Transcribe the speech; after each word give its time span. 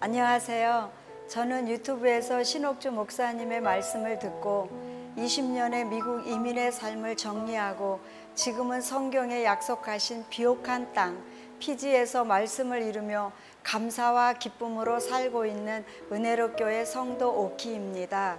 안녕하세요. 0.00 0.92
저는 1.26 1.68
유튜브에서 1.68 2.44
신옥주 2.44 2.92
목사님의 2.92 3.60
말씀을 3.60 4.20
듣고 4.20 4.68
20년의 5.16 5.88
미국 5.88 6.24
이민의 6.24 6.70
삶을 6.70 7.16
정리하고 7.16 7.98
지금은 8.36 8.80
성경에 8.80 9.42
약속하신 9.42 10.26
비옥한 10.30 10.92
땅 10.92 11.20
피지에서 11.58 12.22
말씀을 12.22 12.82
이루며 12.82 13.32
감사와 13.64 14.34
기쁨으로 14.34 15.00
살고 15.00 15.46
있는 15.46 15.84
은혜로 16.12 16.52
교회 16.52 16.84
성도 16.84 17.30
오키입니다. 17.30 18.38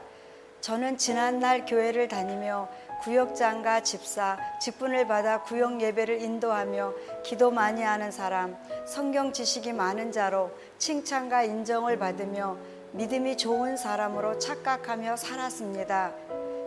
저는 0.62 0.98
지난날 0.98 1.66
교회를 1.66 2.10
다니며 2.10 2.68
구역장과 3.02 3.84
집사, 3.84 4.38
직분을 4.60 5.08
받아 5.08 5.42
구역 5.42 5.80
예배를 5.80 6.22
인도하며 6.22 6.94
기도 7.24 7.50
많이 7.50 7.82
하는 7.82 8.12
사람, 8.12 8.58
성경 8.86 9.32
지식이 9.32 9.72
많은 9.72 10.12
자로 10.12 10.52
칭찬과 10.78 11.44
인정을 11.44 11.98
받으며 11.98 12.58
믿음이 12.92 13.38
좋은 13.38 13.78
사람으로 13.78 14.38
착각하며 14.40 15.16
살았습니다. 15.16 16.12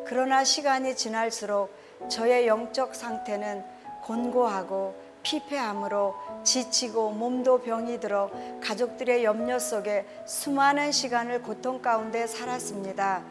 그러나 0.06 0.42
시간이 0.42 0.96
지날수록 0.96 1.70
저의 2.08 2.46
영적 2.46 2.94
상태는 2.94 3.62
곤고하고 4.02 4.94
피폐함으로 5.22 6.14
지치고 6.42 7.10
몸도 7.10 7.62
병이 7.62 8.00
들어 8.00 8.30
가족들의 8.62 9.22
염려 9.22 9.58
속에 9.58 10.06
수많은 10.26 10.92
시간을 10.92 11.42
고통 11.42 11.80
가운데 11.82 12.26
살았습니다. 12.26 13.22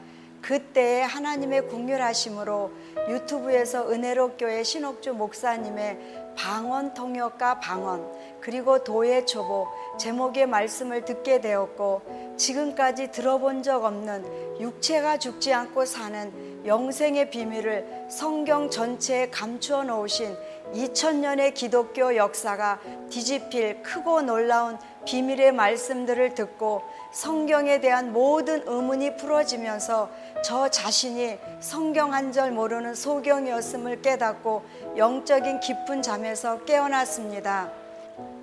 그때에 0.41 1.01
하나님의 1.03 1.67
국률하심으로 1.67 2.71
유튜브에서 3.09 3.91
은혜로 3.91 4.37
교회 4.37 4.63
신옥주 4.63 5.13
목사님의 5.13 6.33
방언 6.35 6.93
통역과 6.93 7.59
방언 7.59 8.39
그리고 8.39 8.83
도의 8.83 9.27
초보 9.27 9.67
제목의 9.99 10.47
말씀을 10.47 11.05
듣게 11.05 11.41
되었고 11.41 12.35
지금까지 12.37 13.11
들어본 13.11 13.63
적 13.63 13.83
없는 13.83 14.59
육체가 14.59 15.17
죽지 15.17 15.53
않고 15.53 15.85
사는 15.85 16.65
영생의 16.65 17.29
비밀을 17.29 18.07
성경 18.09 18.69
전체에 18.69 19.29
감추어 19.29 19.83
놓으신 19.83 20.35
2000년의 20.73 21.53
기독교 21.53 22.15
역사가 22.15 22.79
뒤집힐 23.09 23.83
크고 23.83 24.21
놀라운 24.21 24.77
비밀의 25.05 25.51
말씀들을 25.51 26.33
듣고 26.35 26.81
성경에 27.11 27.79
대한 27.81 28.13
모든 28.13 28.63
의문이 28.67 29.17
풀어지면서 29.17 30.09
저 30.43 30.69
자신이 30.69 31.37
성경 31.59 32.13
한 32.13 32.31
절 32.31 32.51
모르는 32.51 32.95
소경이었음을 32.95 34.01
깨닫고 34.01 34.63
영적인 34.95 35.59
깊은 35.59 36.01
잠에서 36.01 36.63
깨어났습니다. 36.63 37.69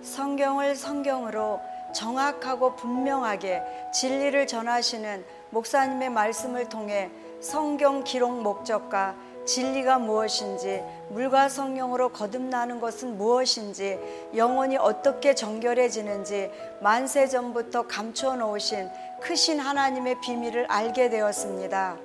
성경을 0.03 0.77
성경으로 0.77 1.61
정확하고 1.95 2.77
분명하게 2.77 3.63
진리를 3.95 4.47
전하시는 4.47 5.25
목사님의 5.51 6.11
말씀을 6.11 6.69
통해 6.69 7.11
성경 7.41 8.05
기록 8.05 8.43
목적과 8.43 9.15
진리가 9.49 9.99
무엇인지, 9.99 10.85
물과 11.09 11.49
성령으로 11.49 12.11
거듭나는 12.11 12.81
것은 12.81 13.17
무엇인지, 13.17 13.99
영혼이 14.37 14.77
어떻게 14.77 15.35
정결해지는지 15.35 16.51
만세 16.83 17.27
전부터 17.27 17.87
감춰 17.87 18.37
놓으신 18.37 18.91
크신 19.23 19.59
하나님의 19.59 20.21
비밀을 20.21 20.67
알게 20.67 21.09
되었습니다. 21.09 21.97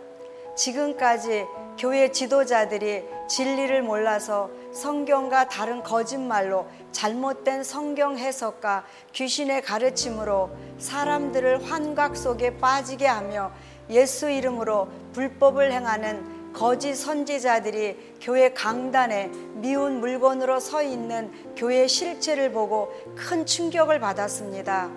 지금까지 0.56 1.46
교회 1.78 2.12
지도자들이 2.12 3.04
진리를 3.28 3.82
몰라서 3.82 4.50
성경과 4.72 5.50
다른 5.50 5.84
거짓말로 5.84 6.68
잘못된 6.94 7.66
성경 7.66 8.18
해석과 8.18 8.86
귀신의 9.12 9.64
가르침으로 9.64 10.50
사람들을 10.80 11.70
환각 11.70 12.16
속에 12.16 12.58
빠지게 12.58 13.06
하며 13.06 13.52
예수 13.90 14.30
이름으로 14.30 14.88
불법을 15.12 15.74
행하는 15.74 16.43
거짓 16.54 16.96
선지자들이 16.96 18.16
교회 18.22 18.54
강단에 18.54 19.32
미운 19.56 20.00
물건으로 20.00 20.60
서 20.60 20.84
있는 20.84 21.32
교회 21.56 21.88
실체를 21.88 22.52
보고 22.52 22.94
큰 23.16 23.46
충격을 23.46 24.00
받았습니다. 24.00 24.90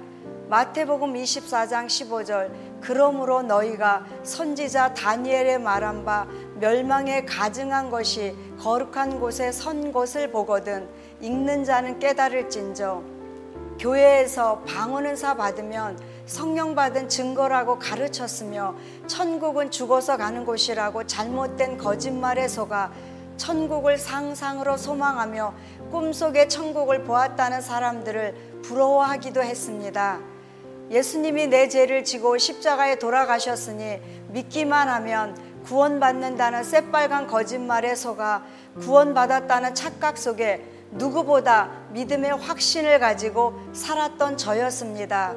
마태복음 0.48 1.14
24장 1.14 1.86
15절 1.86 2.50
그러므로 2.80 3.42
너희가 3.42 4.06
선지자 4.22 4.94
다니엘의 4.94 5.58
말한 5.58 6.04
바 6.04 6.28
멸망에 6.60 7.24
가증한 7.24 7.90
것이 7.90 8.36
거룩한 8.60 9.18
곳에 9.18 9.50
선 9.50 9.90
곳을 9.90 10.30
보거든 10.30 10.88
읽는 11.20 11.64
자는 11.64 11.98
깨달을진저 11.98 13.02
교회에서 13.80 14.60
방언은 14.60 15.16
사 15.16 15.34
받으면 15.34 15.98
성령 16.26 16.75
받은 16.75 17.09
증거라고 17.09 17.78
가르쳤으며 17.78 18.75
천국은 19.06 19.70
죽어서 19.70 20.16
가는 20.16 20.44
곳이라고 20.44 21.06
잘못된 21.06 21.78
거짓말에 21.78 22.48
속아 22.48 22.91
천국을 23.37 23.97
상상으로 23.97 24.76
소망하며 24.76 25.54
꿈속에 25.92 26.48
천국을 26.48 27.04
보았다는 27.04 27.60
사람들을 27.60 28.62
부러워하기도 28.62 29.42
했습니다. 29.42 30.19
예수님이 30.91 31.47
내 31.47 31.69
죄를 31.69 32.03
지고 32.03 32.38
십자가에 32.38 32.98
돌아가셨으니 32.98 34.00
믿기만 34.28 34.88
하면 34.88 35.36
구원받는다는 35.65 36.65
새빨간 36.65 37.28
거짓말에 37.28 37.94
속아 37.94 38.42
구원받았다는 38.81 39.75
착각 39.76 40.19
속에 40.19 40.65
누구보다 40.92 41.70
믿음의 41.91 42.36
확신을 42.36 42.98
가지고 42.98 43.60
살았던 43.72 44.36
저였습니다. 44.36 45.34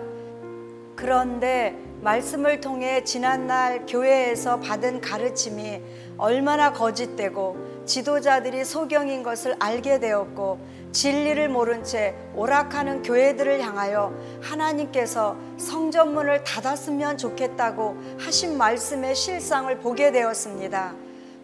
그런데 0.99 1.77
말씀을 2.01 2.59
통해 2.59 3.05
지난날 3.05 3.85
교회에서 3.85 4.59
받은 4.59 4.99
가르침이 4.99 5.81
얼마나 6.17 6.73
거짓되고 6.73 7.85
지도자들이 7.85 8.65
소경인 8.65 9.23
것을 9.23 9.55
알게 9.59 10.01
되었고 10.01 10.59
진리를 10.91 11.47
모른 11.47 11.85
채 11.85 12.15
오락하는 12.35 13.01
교회들을 13.01 13.61
향하여 13.61 14.13
하나님께서 14.41 15.37
성전문을 15.57 16.43
닫았으면 16.43 17.17
좋겠다고 17.17 17.95
하신 18.19 18.57
말씀의 18.57 19.15
실상을 19.15 19.79
보게 19.79 20.11
되었습니다. 20.11 20.95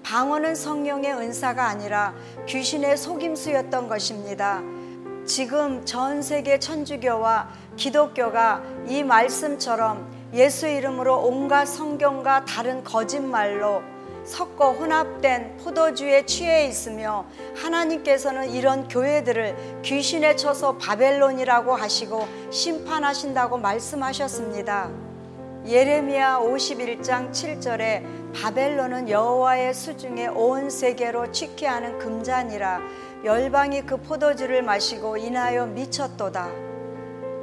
방언은 0.04 0.54
성령의 0.54 1.14
은사가 1.14 1.66
아니라 1.66 2.14
귀신의 2.46 2.98
속임수였던 2.98 3.88
것입니다. 3.88 4.62
지금 5.26 5.84
전 5.86 6.22
세계 6.22 6.60
천주교와 6.60 7.50
기독교가 7.78 8.62
이 8.88 9.04
말씀처럼 9.04 10.08
예수 10.34 10.68
이름으로 10.68 11.18
온갖 11.18 11.66
성경과 11.66 12.46
다른 12.46 12.84
거짓말로 12.84 13.82
섞어 14.24 14.72
혼합된 14.72 15.58
포도주에 15.58 16.26
취해 16.26 16.68
있으며 16.68 17.26
하나님께서는 17.56 18.52
이런 18.52 18.88
교회들을 18.88 19.82
귀신에 19.84 20.36
쳐서 20.36 20.78
바벨론이라고 20.78 21.76
하시고 21.76 22.28
심판하신다고 22.52 23.58
말씀하셨습니다. 23.58 24.92
예레미야 25.66 26.40
51장 26.42 27.32
7절에 27.32 28.04
바벨론은 28.36 29.10
여호와의 29.10 29.74
수중에 29.74 30.28
온 30.28 30.70
세계로 30.70 31.32
취케하는 31.32 31.98
금잔이라 31.98 32.82
열방이 33.26 33.88
그 33.88 33.98
포도주를 33.98 34.62
마시고 34.62 35.18
인하여 35.18 35.66
미쳤도다. 35.66 36.48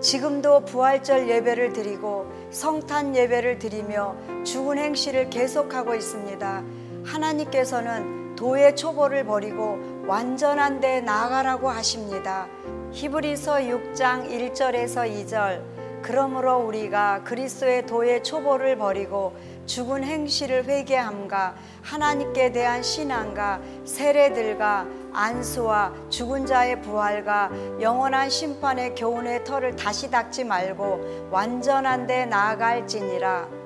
지금도 0.01 0.65
부활절 0.65 1.29
예배를 1.29 1.73
드리고 1.73 2.33
성탄 2.53 3.17
예배를 3.17 3.59
드리며 3.59 4.15
죽은 4.45 4.79
행실을 4.79 5.29
계속하고 5.29 5.97
있습니다. 5.97 6.63
하나님께서는 7.05 8.37
도의 8.37 8.77
초보를 8.77 9.25
버리고 9.25 10.05
완전한 10.07 10.79
데 10.79 11.01
나아가라고 11.01 11.69
하십니다. 11.69 12.47
히브리서 12.93 13.55
6장 13.55 14.31
1절에서 14.31 15.27
2절 15.27 15.63
그러므로 16.03 16.59
우리가 16.59 17.25
그리스도의 17.25 17.87
도의 17.87 18.23
초보를 18.23 18.77
버리고 18.77 19.35
죽은 19.67 20.05
행실을 20.05 20.65
회개함과 20.65 21.55
하나님께 21.83 22.53
대한 22.53 22.83
신앙과 22.83 23.61
세례들과 23.85 24.87
안수와 25.13 25.93
죽은 26.11 26.47
자의 26.47 26.81
부활과 26.81 27.51
영원한 27.81 28.29
심판의 28.31 28.95
교훈의 28.95 29.45
털을 29.45 29.77
다시 29.77 30.11
닦지 30.11 30.45
말고 30.45 31.29
완전한 31.31 32.07
데 32.07 32.27
나아갈지니라. 32.27 33.63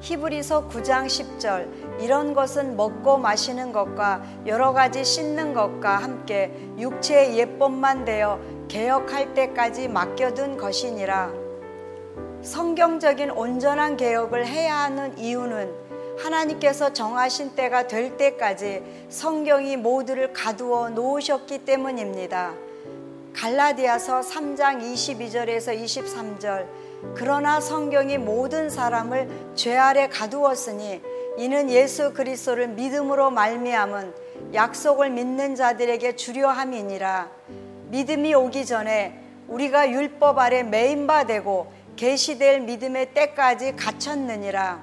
히브리서 0.00 0.68
9장 0.68 1.06
10절 1.06 2.00
이런 2.00 2.34
것은 2.34 2.76
먹고 2.76 3.18
마시는 3.18 3.72
것과 3.72 4.20
여러 4.46 4.72
가지 4.72 5.04
씻는 5.04 5.54
것과 5.54 5.98
함께 5.98 6.52
육체의 6.76 7.38
예법만 7.38 8.04
되어 8.04 8.40
개혁할 8.66 9.34
때까지 9.34 9.86
맡겨둔 9.86 10.56
것이니라. 10.56 11.41
성경적인 12.42 13.30
온전한 13.30 13.96
개혁을 13.96 14.46
해야 14.46 14.78
하는 14.78 15.16
이유는 15.16 15.72
하나님께서 16.18 16.92
정하신 16.92 17.54
때가 17.54 17.86
될 17.86 18.16
때까지 18.16 18.82
성경이 19.08 19.76
모두를 19.76 20.32
가두어 20.32 20.90
놓으셨기 20.90 21.64
때문입니다. 21.64 22.52
갈라디아서 23.32 24.20
3장 24.20 24.82
22절에서 24.82 25.80
23절 25.82 26.66
그러나 27.14 27.60
성경이 27.60 28.18
모든 28.18 28.68
사람을 28.68 29.28
죄 29.54 29.76
아래 29.76 30.08
가두었으니 30.08 31.00
이는 31.38 31.70
예수 31.70 32.12
그리스도를 32.12 32.68
믿음으로 32.68 33.30
말미암은 33.30 34.14
약속을 34.52 35.10
믿는 35.10 35.54
자들에게 35.54 36.16
주려 36.16 36.50
함이니라. 36.50 37.30
믿음이 37.90 38.34
오기 38.34 38.66
전에 38.66 39.18
우리가 39.48 39.90
율법 39.90 40.38
아래 40.38 40.62
매인 40.62 41.06
바 41.06 41.24
되고 41.24 41.72
계시될 41.96 42.60
믿음의 42.60 43.14
때까지 43.14 43.76
갇혔느니라. 43.76 44.80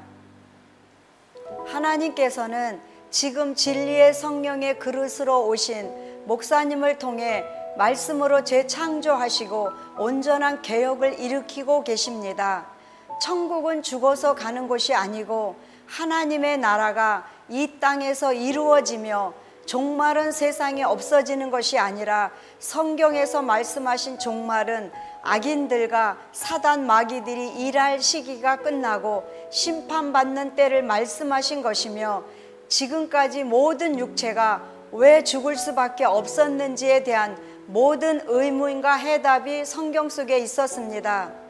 하나님께서는 1.65 2.81
지금 3.09 3.55
진리의 3.55 4.13
성령의 4.13 4.79
그릇으로 4.79 5.47
오신 5.47 6.25
목사님을 6.25 6.99
통해 6.99 7.43
말씀으로 7.77 8.43
재창조하시고 8.43 9.69
온전한 9.97 10.61
개혁을 10.61 11.19
일으키고 11.19 11.83
계십니다. 11.83 12.67
천국은 13.21 13.83
죽어서 13.83 14.35
가는 14.35 14.67
곳이 14.67 14.93
아니고 14.93 15.55
하나님의 15.87 16.59
나라가 16.59 17.27
이 17.49 17.79
땅에서 17.79 18.33
이루어지며 18.33 19.33
종말은 19.65 20.31
세상에 20.31 20.83
없어지는 20.83 21.51
것이 21.51 21.77
아니라 21.77 22.31
성경에서 22.59 23.41
말씀하신 23.41 24.19
종말은 24.19 24.91
악인들과 25.21 26.17
사단 26.31 26.85
마귀들이 26.85 27.65
일할 27.65 28.01
시기가 28.01 28.57
끝나고 28.57 29.23
심판받는 29.51 30.55
때를 30.55 30.83
말씀하신 30.83 31.61
것이며 31.61 32.23
지금까지 32.67 33.43
모든 33.43 33.97
육체가 33.99 34.63
왜 34.91 35.23
죽을 35.23 35.55
수밖에 35.55 36.05
없었는지에 36.05 37.03
대한 37.03 37.37
모든 37.67 38.21
의문과 38.25 38.95
해답이 38.95 39.65
성경 39.65 40.09
속에 40.09 40.39
있었습니다. 40.39 41.48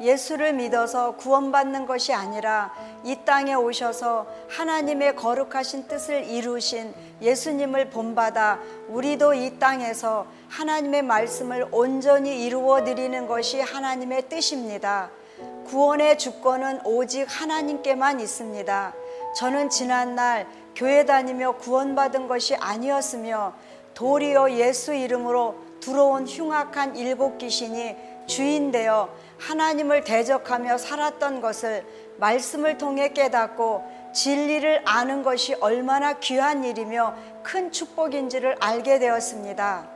예수를 0.00 0.52
믿어서 0.52 1.16
구원받는 1.16 1.86
것이 1.86 2.12
아니라 2.12 2.72
이 3.04 3.16
땅에 3.24 3.54
오셔서 3.54 4.26
하나님의 4.48 5.16
거룩하신 5.16 5.88
뜻을 5.88 6.24
이루신 6.24 6.94
예수님을 7.20 7.90
본받아 7.90 8.60
우리도 8.88 9.34
이 9.34 9.58
땅에서 9.58 10.26
하나님의 10.48 11.02
말씀을 11.02 11.68
온전히 11.72 12.44
이루어 12.44 12.84
드리는 12.84 13.26
것이 13.26 13.60
하나님의 13.60 14.28
뜻입니다. 14.28 15.10
구원의 15.66 16.18
주권은 16.18 16.80
오직 16.84 17.26
하나님께만 17.28 18.20
있습니다. 18.20 18.94
저는 19.36 19.68
지난날 19.68 20.46
교회 20.74 21.04
다니며 21.04 21.52
구원받은 21.58 22.28
것이 22.28 22.54
아니었으며 22.56 23.52
도리어 23.94 24.52
예수 24.52 24.94
이름으로 24.94 25.56
들어온 25.80 26.26
흉악한 26.26 26.96
일곱 26.96 27.38
귀신이 27.38 27.96
주인 28.26 28.70
되어 28.70 29.08
하나님을 29.38 30.04
대적하며 30.04 30.78
살았던 30.78 31.40
것을 31.40 31.84
말씀을 32.18 32.78
통해 32.78 33.12
깨닫고 33.12 33.84
진리를 34.12 34.82
아는 34.84 35.22
것이 35.22 35.54
얼마나 35.60 36.14
귀한 36.14 36.64
일이며 36.64 37.14
큰 37.42 37.70
축복인지를 37.70 38.56
알게 38.60 38.98
되었습니다. 38.98 39.88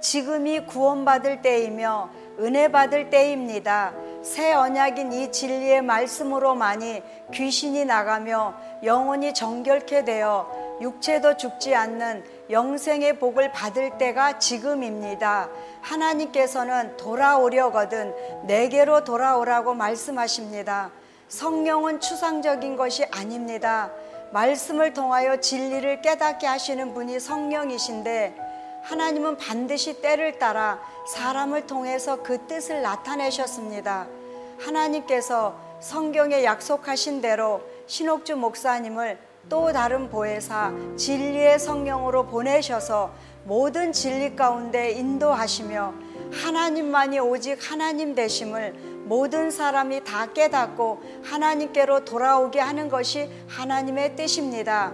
지금이 0.00 0.66
구원받을 0.66 1.42
때이며 1.42 2.10
은혜 2.40 2.68
받을 2.70 3.10
때입니다. 3.10 3.92
새 4.28 4.52
언약인 4.52 5.10
이 5.14 5.32
진리의 5.32 5.80
말씀으로만이 5.80 7.02
귀신이 7.32 7.86
나가며 7.86 8.54
영혼이 8.84 9.32
정결케 9.32 10.04
되어 10.04 10.76
육체도 10.82 11.38
죽지 11.38 11.74
않는 11.74 12.22
영생의 12.50 13.18
복을 13.18 13.52
받을 13.52 13.96
때가 13.96 14.38
지금입니다. 14.38 15.48
하나님께서는 15.80 16.98
돌아오려거든 16.98 18.14
내게로 18.46 19.04
돌아오라고 19.04 19.72
말씀하십니다. 19.72 20.90
성령은 21.28 22.00
추상적인 22.00 22.76
것이 22.76 23.06
아닙니다. 23.06 23.90
말씀을 24.32 24.92
통하여 24.92 25.40
진리를 25.40 26.02
깨닫게 26.02 26.46
하시는 26.46 26.92
분이 26.92 27.18
성령이신데 27.18 28.36
하나님은 28.82 29.38
반드시 29.38 30.02
때를 30.02 30.38
따라 30.38 30.78
사람을 31.14 31.66
통해서 31.66 32.22
그 32.22 32.46
뜻을 32.46 32.82
나타내셨습니다. 32.82 34.17
하나님께서 34.58 35.54
성경에 35.80 36.44
약속하신 36.44 37.20
대로 37.20 37.62
신옥주 37.86 38.36
목사님을 38.36 39.18
또 39.48 39.72
다른 39.72 40.10
보혜사 40.10 40.72
진리의 40.96 41.58
성령으로 41.58 42.26
보내셔서 42.26 43.12
모든 43.44 43.92
진리 43.92 44.36
가운데 44.36 44.90
인도하시며 44.90 45.94
하나님만이 46.32 47.18
오직 47.20 47.58
하나님 47.70 48.14
되심을 48.14 48.74
모든 49.06 49.50
사람이 49.50 50.04
다 50.04 50.26
깨닫고 50.26 51.00
하나님께로 51.24 52.04
돌아오게 52.04 52.60
하는 52.60 52.90
것이 52.90 53.30
하나님의 53.48 54.16
뜻입니다. 54.16 54.92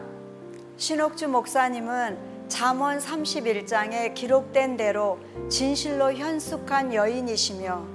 신옥주 0.77 1.29
목사님은 1.29 2.35
잠언 2.47 2.99
31장에 2.99 4.15
기록된 4.15 4.77
대로 4.77 5.19
진실로 5.49 6.13
현숙한 6.13 6.95
여인이시며 6.95 7.94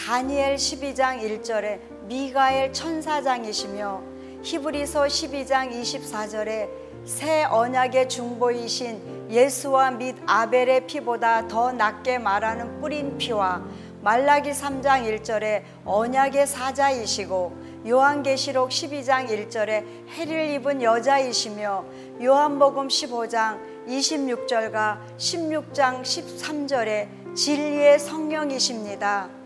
다니엘 0.00 0.56
12장 0.56 1.20
1절에 1.20 1.78
미가엘 2.06 2.72
천사장이시며 2.72 4.02
히브리서 4.42 5.04
12장 5.04 5.70
24절에 5.70 6.70
새 7.04 7.44
언약의 7.44 8.08
중보이신 8.08 9.28
예수와 9.30 9.90
및 9.90 10.16
아벨의 10.26 10.86
피보다 10.86 11.46
더 11.46 11.70
낫게 11.72 12.18
말하는 12.18 12.80
뿌린 12.80 13.18
피와 13.18 13.62
말라기 14.00 14.52
3장 14.52 15.20
1절에 15.20 15.64
언약의 15.84 16.46
사자이시고 16.46 17.52
요한계시록 17.86 18.70
12장 18.70 19.28
1절에 19.28 19.84
해를 20.08 20.48
입은 20.52 20.82
여자이시며 20.82 21.84
요한복음 22.22 22.88
15장 22.88 23.60
26절과 23.86 24.98
16장 25.18 26.00
13절에 26.00 27.36
진리의 27.36 27.98
성령이십니다. 27.98 29.39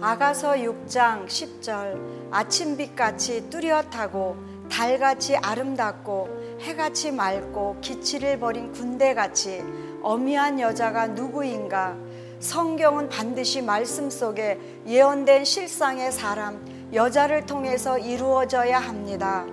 아가서 0.00 0.54
6장 0.54 1.26
10절 1.26 2.30
아침빛같이 2.32 3.50
뚜렷하고 3.50 4.36
달같이 4.70 5.36
아름답고 5.36 6.58
해같이 6.60 7.12
맑고 7.12 7.78
기치를 7.80 8.38
버린 8.40 8.72
군대같이 8.72 9.62
어미한 10.02 10.58
여자가 10.58 11.08
누구인가 11.08 11.96
성경은 12.40 13.08
반드시 13.08 13.62
말씀 13.62 14.08
속에 14.08 14.58
예언된 14.86 15.44
실상의 15.44 16.10
사람 16.10 16.64
여자를 16.92 17.46
통해서 17.46 17.98
이루어져야 17.98 18.78
합니다. 18.78 19.44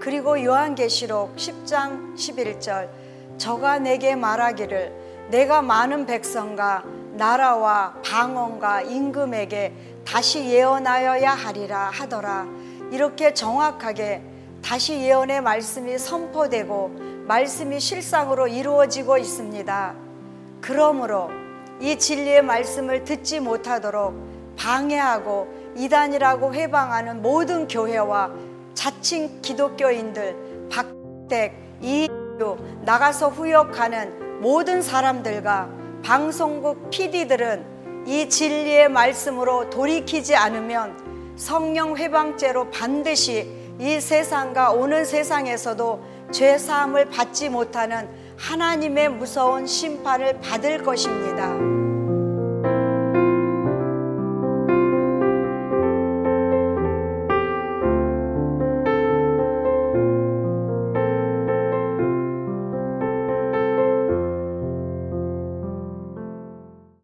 그리고 0.00 0.42
요한계시록 0.42 1.34
10장 1.36 2.14
11절 2.14 2.90
저가 3.38 3.78
내게 3.78 4.14
말하기를 4.14 5.28
내가 5.30 5.62
많은 5.62 6.06
백성과 6.06 6.84
나라와 7.16 7.94
방언과 8.04 8.82
임금에게 8.82 9.72
다시 10.06 10.46
예언하여야 10.46 11.32
하리라 11.32 11.90
하더라. 11.92 12.46
이렇게 12.90 13.34
정확하게 13.34 14.22
다시 14.62 15.00
예언의 15.00 15.40
말씀이 15.40 15.98
선포되고 15.98 16.90
말씀이 17.26 17.80
실상으로 17.80 18.46
이루어지고 18.46 19.18
있습니다. 19.18 19.94
그러므로 20.60 21.30
이 21.80 21.98
진리의 21.98 22.42
말씀을 22.42 23.04
듣지 23.04 23.40
못하도록 23.40 24.56
방해하고 24.56 25.74
이단이라고 25.76 26.54
회방하는 26.54 27.22
모든 27.22 27.68
교회와 27.68 28.30
자칭 28.74 29.40
기독교인들, 29.42 30.68
박택, 30.70 31.54
이유, 31.80 32.08
나가서 32.82 33.30
후역하는 33.30 34.40
모든 34.40 34.82
사람들과 34.82 35.75
방송국 36.06 36.88
PD들은 36.90 38.04
이 38.06 38.28
진리의 38.28 38.88
말씀으로 38.88 39.68
돌이키지 39.70 40.36
않으면 40.36 41.34
성령 41.34 41.96
회방죄로 41.96 42.70
반드시 42.70 43.50
이 43.80 44.00
세상과 44.00 44.70
오는 44.70 45.04
세상에서도 45.04 46.04
죄 46.30 46.58
사함을 46.58 47.06
받지 47.06 47.48
못하는 47.48 48.08
하나님의 48.36 49.08
무서운 49.08 49.66
심판을 49.66 50.38
받을 50.38 50.84
것입니다. 50.84 51.85